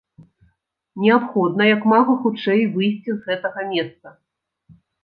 Неабходна 1.03 1.63
як 1.75 1.81
мага 1.93 2.17
хутчэй 2.25 2.61
выйсці 2.79 3.11
з 3.21 3.21
гэтага 3.31 3.71
месца. 3.77 4.07